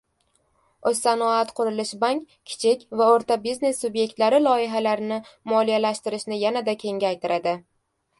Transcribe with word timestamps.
O‘zsanoatqurilishbank 0.91 2.23
kichik 2.53 2.85
va 3.01 3.09
o‘rta 3.17 3.37
biznes 3.43 3.81
sub’yektlari 3.85 4.39
loyihalarini 4.45 5.19
moliyalashtirishni 5.53 6.41
yanada 6.45 6.75
kengaytiradi 6.87 7.55